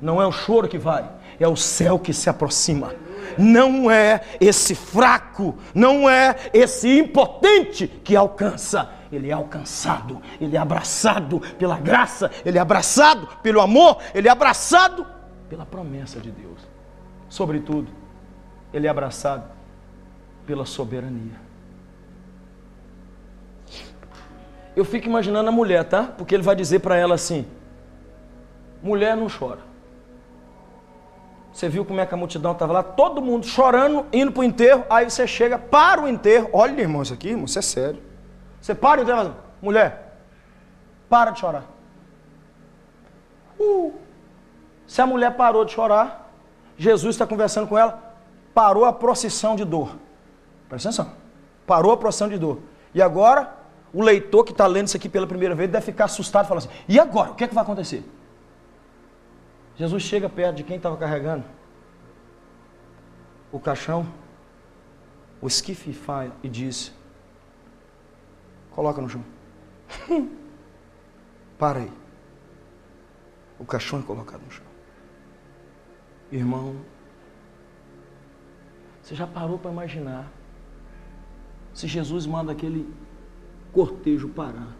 [0.00, 1.08] Não é o choro que vai,
[1.40, 2.94] é o céu que se aproxima.
[3.38, 10.58] Não é esse fraco, não é esse impotente que alcança, ele é alcançado, ele é
[10.58, 15.06] abraçado pela graça, ele é abraçado pelo amor, ele é abraçado
[15.48, 16.60] pela promessa de Deus.
[17.28, 17.90] Sobretudo,
[18.74, 19.44] ele é abraçado
[20.46, 21.40] pela soberania.
[24.74, 26.04] Eu fico imaginando a mulher, tá?
[26.04, 27.46] Porque ele vai dizer para ela assim:
[28.82, 29.60] mulher não chora.
[31.52, 32.82] Você viu como é que a multidão estava lá?
[32.82, 34.84] Todo mundo chorando, indo para o enterro.
[34.88, 36.48] Aí você chega para o enterro.
[36.52, 38.02] Olha, irmão, isso aqui, irmão, isso é sério.
[38.60, 40.16] Você para o enterro mulher,
[41.08, 41.64] para de chorar.
[43.60, 43.92] Uh,
[44.86, 46.30] se a mulher parou de chorar,
[46.76, 48.16] Jesus está conversando com ela,
[48.52, 49.96] parou a procissão de dor.
[50.72, 51.12] Presta atenção.
[51.66, 52.58] Parou a procissão de dor.
[52.94, 53.54] E agora,
[53.92, 56.58] o leitor que está lendo isso aqui pela primeira vez deve ficar assustado e falar
[56.60, 57.32] assim: e agora?
[57.32, 58.02] O que é que vai acontecer?
[59.76, 61.44] Jesus chega perto de quem estava carregando
[63.52, 64.06] o caixão,
[65.42, 65.94] o esquife
[66.42, 66.90] e diz:
[68.70, 69.22] Coloca no chão.
[71.58, 71.92] Para aí.
[73.58, 74.64] O caixão é colocado no chão.
[76.30, 76.76] Irmão,
[79.02, 80.32] você já parou para imaginar
[81.74, 82.88] se Jesus manda aquele
[83.72, 84.76] cortejo parar.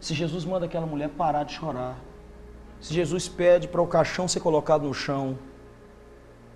[0.00, 1.96] Se Jesus manda aquela mulher parar de chorar.
[2.80, 5.38] Se Jesus pede para o caixão ser colocado no chão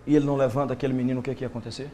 [0.06, 1.90] e ele não levanta aquele menino, o que, é que ia acontecer?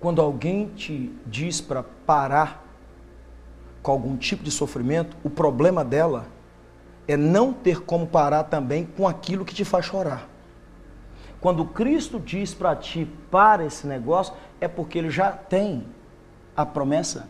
[0.00, 2.66] Quando alguém te diz para parar
[3.82, 6.26] com algum tipo de sofrimento, o problema dela
[7.06, 10.29] é não ter como parar também com aquilo que te faz chorar.
[11.40, 15.86] Quando Cristo diz para ti, para esse negócio, é porque ele já tem
[16.54, 17.28] a promessa,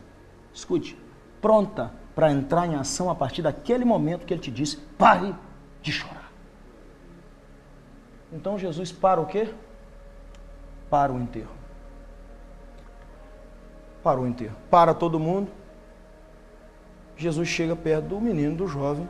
[0.53, 0.97] escute,
[1.41, 5.33] pronta para entrar em ação a partir daquele momento que ele te disse, pare
[5.81, 6.29] de chorar.
[8.33, 9.53] Então Jesus para o quê?
[10.89, 11.51] Para o enterro.
[14.03, 14.55] Para o enterro.
[14.69, 15.49] Para todo mundo.
[17.15, 19.07] Jesus chega perto do menino, do jovem.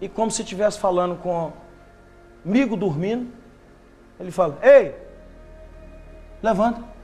[0.00, 1.52] E como se estivesse falando com
[2.44, 3.32] amigo dormindo,
[4.18, 4.94] ele fala: Ei,
[6.42, 6.94] levanta.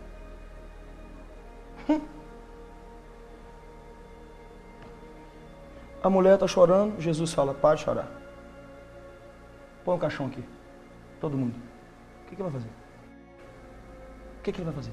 [6.02, 8.08] A mulher está chorando, Jesus fala: Pare de chorar.
[9.84, 10.42] Põe um caixão aqui.
[11.20, 11.54] Todo mundo.
[11.54, 12.70] O que, que ele vai fazer?
[14.38, 14.92] O que, que ele vai fazer?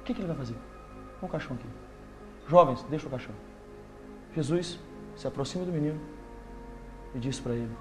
[0.00, 0.56] O que, que ele vai fazer?
[1.20, 1.66] Põe um caixão aqui.
[2.48, 3.34] Jovens, deixa o caixão.
[4.34, 4.78] Jesus
[5.16, 5.98] se aproxima do menino
[7.14, 7.74] e diz para ele: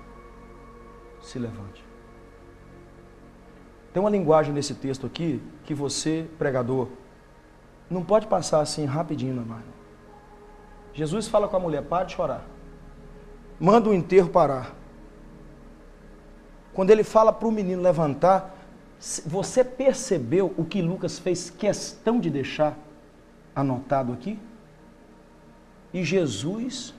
[1.22, 1.85] Se levante.
[3.96, 6.90] Tem uma linguagem nesse texto aqui que você, pregador,
[7.90, 9.62] não pode passar assim rapidinho na mão.
[10.94, 12.46] Jesus fala com a mulher: pare de chorar.
[13.58, 14.76] Manda o enterro parar.
[16.74, 18.54] Quando ele fala para o menino levantar,
[19.26, 22.78] você percebeu o que Lucas fez questão de deixar
[23.56, 24.38] anotado aqui?
[25.94, 26.94] E Jesus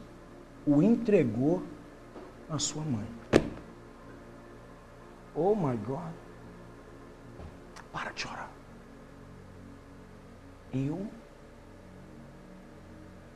[0.66, 1.62] o entregou
[2.48, 3.06] na sua mãe.
[5.34, 6.25] Oh my God.
[7.96, 8.50] Para de chorar.
[10.74, 11.06] Eu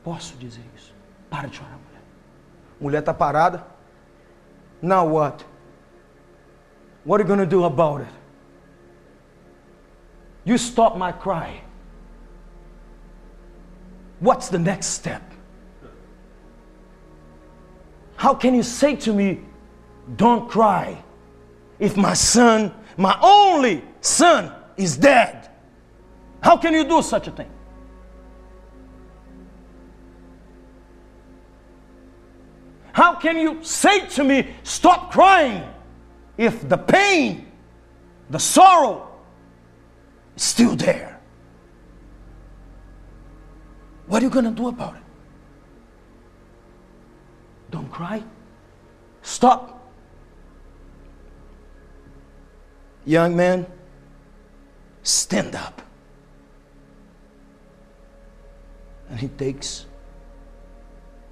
[0.03, 0.93] posso dizer isso.
[1.31, 2.01] Para de chorar, mulher.
[2.79, 3.65] Mulher está parada.
[4.79, 5.43] Now what?
[7.03, 8.13] What are you going to do about it?
[10.45, 11.63] You stop my cry.
[14.19, 15.23] What's the next step?
[18.15, 19.39] How can you say to me,
[20.17, 21.03] don't cry,
[21.79, 25.49] if my son, my only son, is dead?
[26.41, 27.49] How can you do such a thing?
[32.93, 35.63] How can you say to me, stop crying,
[36.37, 37.49] if the pain,
[38.29, 39.07] the sorrow
[40.35, 41.19] is still there?
[44.07, 45.01] What are you going to do about it?
[47.69, 48.21] Don't cry.
[49.21, 49.89] Stop.
[53.05, 53.65] Young man,
[55.03, 55.81] stand up.
[59.09, 59.85] And he takes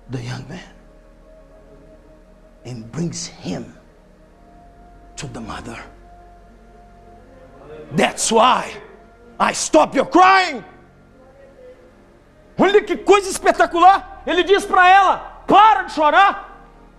[0.09, 0.73] the young man
[2.65, 3.73] and brings him
[5.15, 5.81] to the mother.
[7.91, 8.73] That's why
[9.39, 10.63] I stop your crying.
[12.57, 14.03] Olha que coisa espetacular!
[14.25, 16.48] Ele diz para ela: para de chorar,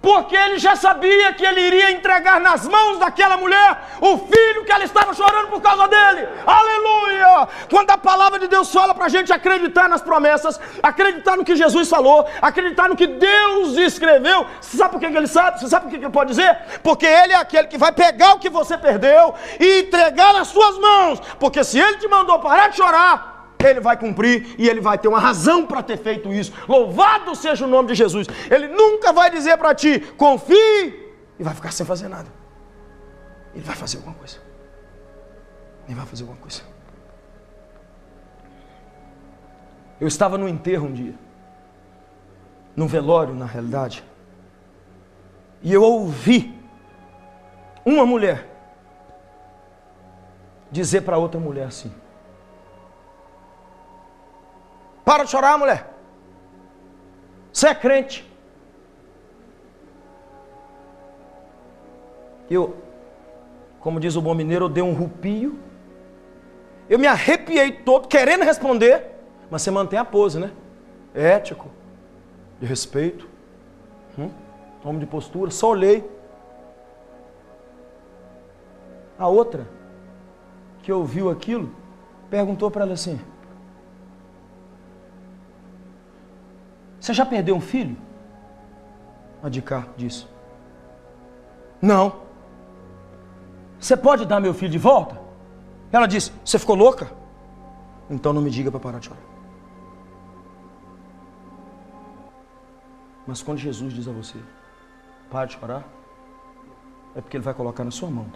[0.02, 4.72] porque ele já sabia que ele iria entregar nas mãos daquela mulher o filho que
[4.72, 6.26] ela estava chorando por causa dele.
[6.46, 7.48] Aleluia!
[7.68, 11.54] Quando a palavra de Deus fala para a gente acreditar nas promessas, acreditar no que
[11.54, 15.60] Jesus falou, acreditar no que Deus escreveu, você sabe por que ele sabe?
[15.60, 16.56] Você sabe por que ele pode dizer?
[16.82, 20.78] Porque ele é aquele que vai pegar o que você perdeu e entregar nas suas
[20.78, 21.20] mãos.
[21.38, 23.29] Porque se ele te mandou parar de chorar,
[23.66, 26.52] ele vai cumprir e ele vai ter uma razão para ter feito isso.
[26.68, 28.26] Louvado seja o nome de Jesus.
[28.50, 32.28] Ele nunca vai dizer para ti, confie, e vai ficar sem fazer nada.
[33.54, 34.38] Ele vai fazer alguma coisa.
[35.86, 36.62] Ele vai fazer alguma coisa.
[40.00, 41.14] Eu estava no enterro um dia,
[42.74, 44.02] num velório, na realidade,
[45.62, 46.58] e eu ouvi
[47.84, 48.48] uma mulher
[50.70, 51.92] dizer para outra mulher assim:
[55.10, 55.92] Para de chorar, mulher.
[57.52, 58.24] Você é crente.
[62.48, 62.76] Eu,
[63.80, 65.58] como diz o bom mineiro, eu dei um rupio.
[66.88, 69.04] Eu me arrepiei todo, querendo responder,
[69.50, 70.52] mas você mantém a pose, né?
[71.12, 71.66] É ético,
[72.60, 73.28] de respeito,
[74.16, 74.30] hum?
[74.84, 75.50] homem de postura.
[75.50, 76.08] Só olhei.
[79.18, 79.66] A outra,
[80.84, 81.74] que ouviu aquilo,
[82.30, 83.18] perguntou para ela assim:
[87.00, 87.96] Você já perdeu um filho?
[89.42, 90.26] A de cá disse:
[91.80, 92.28] Não.
[93.78, 95.18] Você pode dar meu filho de volta?
[95.90, 97.10] Ela disse: Você ficou louca?
[98.10, 99.22] Então não me diga para parar de chorar.
[103.26, 104.38] Mas quando Jesus diz a você:
[105.30, 105.84] Pare de chorar,
[107.14, 108.26] é porque Ele vai colocar na sua mão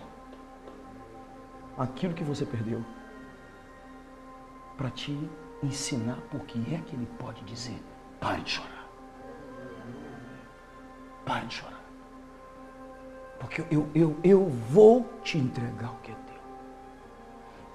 [1.76, 2.82] aquilo que você perdeu
[4.76, 5.18] para te
[5.62, 7.82] ensinar por que é que Ele pode dizer
[8.24, 8.86] Pare de chorar.
[11.26, 11.84] Pare de chorar.
[13.38, 16.40] Porque eu, eu, eu vou te entregar o que é teu.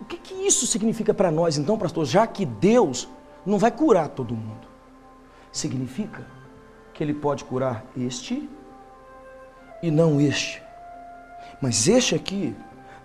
[0.02, 2.04] O que, que isso significa para nós, então, pastor?
[2.04, 3.08] Já que Deus
[3.46, 4.68] não vai curar todo mundo,
[5.52, 6.26] significa
[6.96, 8.50] que Ele pode curar este
[9.84, 10.64] e não este.
[11.62, 12.56] Mas este aqui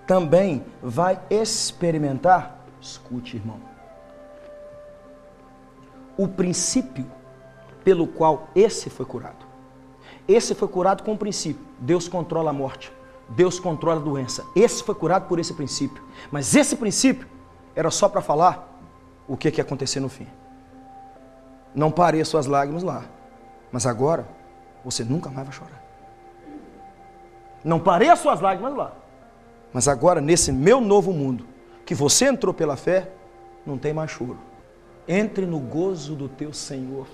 [0.07, 2.59] também vai experimentar.
[2.81, 3.61] Escute, irmão.
[6.17, 7.05] O princípio
[7.85, 9.45] pelo qual esse foi curado.
[10.27, 12.93] Esse foi curado com o princípio: Deus controla a morte,
[13.29, 14.45] Deus controla a doença.
[14.57, 16.03] Esse foi curado por esse princípio.
[16.31, 17.29] Mas esse princípio
[17.77, 18.81] era só para falar
[19.29, 20.27] o que, que ia acontecer no fim.
[21.75, 23.05] Não parei suas lágrimas lá,
[23.71, 24.27] mas agora
[24.85, 25.85] você nunca mais vai chorar.
[27.65, 28.93] Não parei as suas lágrimas lá,
[29.73, 31.47] mas agora nesse meu novo mundo,
[31.85, 33.11] que você entrou pela fé,
[33.67, 34.39] não tem mais choro.
[35.07, 37.07] Entre no gozo do teu Senhor.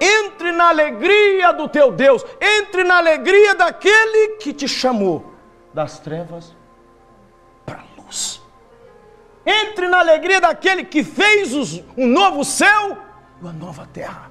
[0.00, 2.24] Entre na alegria do teu Deus.
[2.40, 5.34] Entre na alegria daquele que te chamou
[5.74, 6.54] das trevas
[7.66, 8.40] para a luz.
[9.44, 12.98] Entre na alegria daquele que fez os, um novo céu
[13.38, 14.30] e uma nova terra.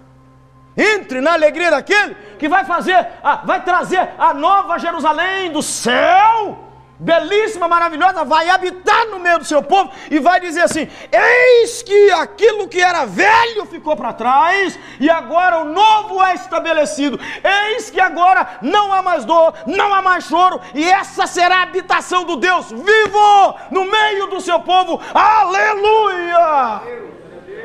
[0.78, 6.67] Entre na alegria daquele que vai fazer, a, vai trazer a nova Jerusalém do céu
[7.00, 12.12] belíssima, maravilhosa, vai habitar no meio do seu povo e vai dizer assim: Eis que
[12.12, 17.20] aquilo que era velho ficou para trás e agora o novo é estabelecido.
[17.44, 21.64] Eis que agora não há mais dor, não há mais choro e essa será a
[21.64, 25.00] habitação do Deus vivo no meio do seu povo.
[25.14, 26.82] Aleluia!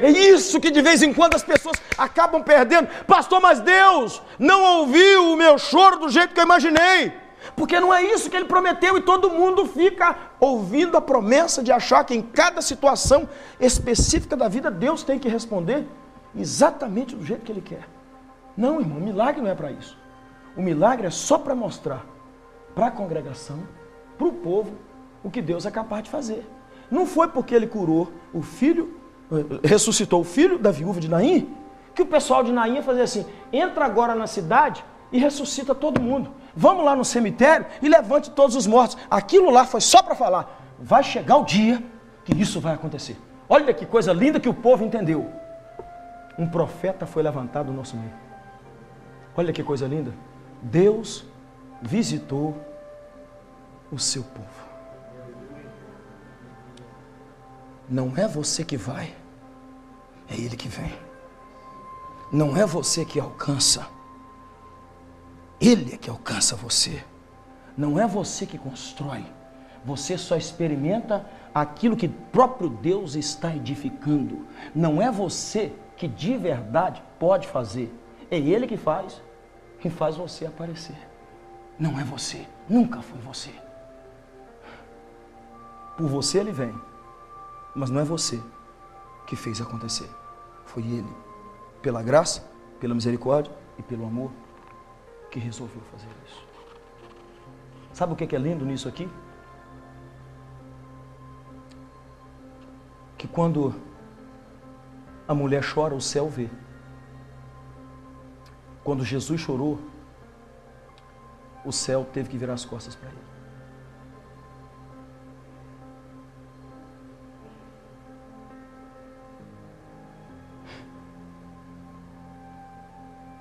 [0.00, 2.88] É isso que de vez em quando as pessoas acabam perdendo.
[3.06, 7.21] Pastor, mas Deus não ouviu o meu choro do jeito que eu imaginei.
[7.56, 11.72] Porque não é isso que ele prometeu e todo mundo fica ouvindo a promessa de
[11.72, 13.28] achar que em cada situação
[13.60, 15.86] específica da vida Deus tem que responder
[16.36, 17.88] exatamente do jeito que ele quer.
[18.56, 19.98] Não, irmão, milagre não é para isso.
[20.56, 22.04] O milagre é só para mostrar
[22.74, 23.60] para a congregação,
[24.16, 24.72] para o povo,
[25.22, 26.46] o que Deus é capaz de fazer.
[26.90, 28.96] Não foi porque ele curou o filho,
[29.30, 31.54] eh, ressuscitou o filho da viúva de Naim,
[31.94, 36.00] que o pessoal de Naim ia fazer assim: entra agora na cidade e ressuscita todo
[36.00, 36.30] mundo.
[36.54, 38.96] Vamos lá no cemitério e levante todos os mortos.
[39.10, 40.60] Aquilo lá foi só para falar.
[40.78, 41.82] Vai chegar o dia
[42.24, 43.18] que isso vai acontecer.
[43.48, 45.30] Olha que coisa linda que o povo entendeu.
[46.38, 48.12] Um profeta foi levantado no nosso meio.
[49.36, 50.12] Olha que coisa linda.
[50.60, 51.24] Deus
[51.80, 52.56] visitou
[53.90, 54.72] o seu povo.
[57.88, 59.14] Não é você que vai,
[60.30, 60.92] é Ele que vem.
[62.32, 63.86] Não é você que alcança
[65.62, 67.04] ele é que alcança você.
[67.76, 69.24] Não é você que constrói.
[69.84, 74.44] Você só experimenta aquilo que próprio Deus está edificando.
[74.74, 77.94] Não é você que de verdade pode fazer.
[78.28, 79.22] É Ele que faz
[79.84, 80.96] e faz você aparecer.
[81.78, 82.44] Não é você.
[82.68, 83.50] Nunca foi você.
[85.96, 86.74] Por você ele vem.
[87.72, 88.42] Mas não é você
[89.28, 90.08] que fez acontecer.
[90.64, 91.16] Foi Ele.
[91.80, 92.44] Pela graça,
[92.80, 94.30] pela misericórdia e pelo amor
[95.32, 96.46] que resolveu fazer isso.
[97.94, 99.08] Sabe o que é lindo nisso aqui?
[103.16, 103.74] Que quando
[105.26, 106.50] a mulher chora, o céu vê.
[108.84, 109.80] Quando Jesus chorou,
[111.64, 113.18] o céu teve que virar as costas para ele.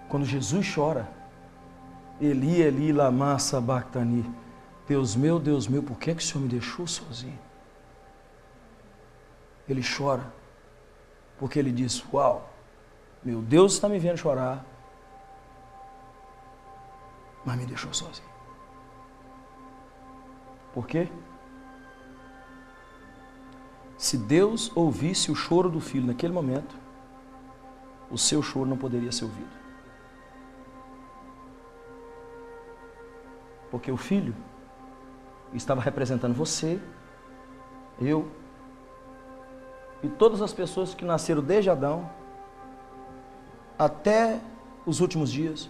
[0.07, 1.20] Quando Jesus chora,
[2.21, 4.23] Eli, Eli, lama sabachthani.
[4.87, 7.39] Deus meu, Deus meu, por que, é que o Senhor me deixou sozinho?
[9.67, 10.31] Ele chora,
[11.39, 12.47] porque ele diz: Uau,
[13.23, 14.63] meu Deus está me vendo chorar,
[17.43, 18.29] mas me deixou sozinho.
[20.73, 21.09] Por quê?
[23.97, 26.75] Se Deus ouvisse o choro do filho naquele momento,
[28.09, 29.60] o seu choro não poderia ser ouvido.
[33.71, 34.35] Porque o filho
[35.53, 36.79] estava representando você,
[37.99, 38.29] eu
[40.03, 42.09] e todas as pessoas que nasceram desde Adão
[43.77, 44.39] até
[44.85, 45.69] os últimos dias.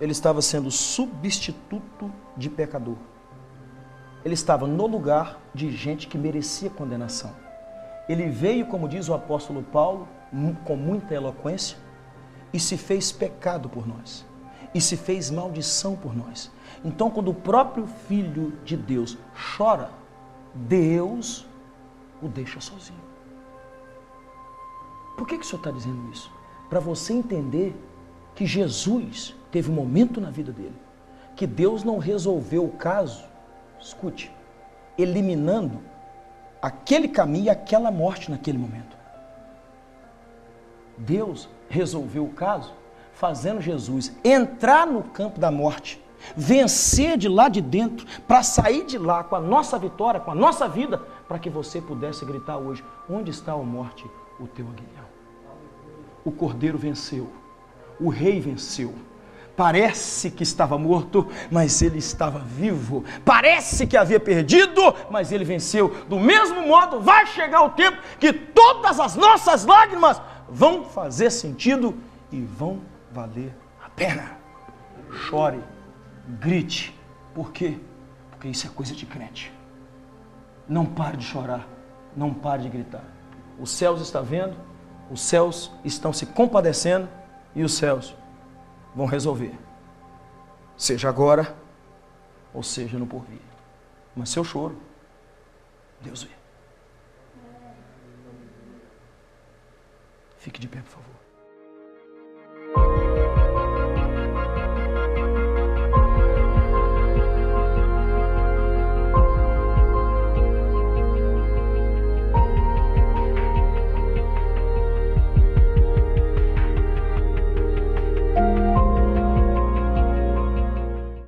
[0.00, 2.96] Ele estava sendo substituto de pecador.
[4.24, 7.30] Ele estava no lugar de gente que merecia condenação.
[8.08, 10.08] Ele veio, como diz o apóstolo Paulo,
[10.64, 11.78] com muita eloquência,
[12.52, 14.26] e se fez pecado por nós,
[14.74, 16.50] e se fez maldição por nós,
[16.84, 19.16] então, quando o próprio Filho de Deus
[19.56, 19.90] chora,
[20.54, 21.46] Deus
[22.20, 23.00] o deixa sozinho.
[25.16, 26.30] Por que, que o Senhor está dizendo isso?
[26.68, 27.74] Para você entender
[28.34, 30.74] que Jesus teve um momento na vida dele
[31.36, 33.24] que Deus não resolveu o caso,
[33.80, 34.30] escute,
[34.96, 35.80] eliminando
[36.62, 38.96] aquele caminho e aquela morte naquele momento.
[40.96, 42.72] Deus resolveu o caso
[43.14, 46.04] fazendo Jesus entrar no campo da morte
[46.36, 50.34] vencer de lá de dentro, para sair de lá com a nossa vitória, com a
[50.34, 50.98] nossa vida,
[51.28, 54.06] para que você pudesse gritar hoje: Onde está a morte,
[54.38, 55.04] o teu aguilhão?
[56.24, 57.30] O cordeiro venceu,
[58.00, 58.94] o rei venceu.
[59.56, 63.04] Parece que estava morto, mas ele estava vivo.
[63.24, 65.94] Parece que havia perdido, mas ele venceu.
[66.08, 71.94] Do mesmo modo, vai chegar o tempo que todas as nossas lágrimas vão fazer sentido
[72.32, 72.80] e vão
[73.14, 74.36] valer a pena.
[75.28, 75.62] Chore
[76.40, 76.98] grite.
[77.32, 77.78] Por quê?
[78.30, 79.52] Porque isso é coisa de crente.
[80.68, 81.66] Não pare de chorar,
[82.16, 83.04] não pare de gritar.
[83.58, 84.56] Os céus estão vendo,
[85.10, 87.08] os céus estão se compadecendo
[87.54, 88.14] e os céus
[88.94, 89.56] vão resolver.
[90.76, 91.54] Seja agora
[92.52, 93.40] ou seja no porvir.
[94.16, 94.80] Mas seu choro,
[96.00, 96.30] Deus vê.
[100.38, 101.13] Fique de pé, por favor.